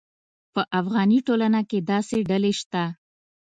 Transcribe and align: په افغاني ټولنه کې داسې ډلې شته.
په 0.53 0.61
افغاني 0.79 1.19
ټولنه 1.27 1.61
کې 1.69 1.79
داسې 1.91 2.17
ډلې 2.29 2.53
شته. 2.59 2.83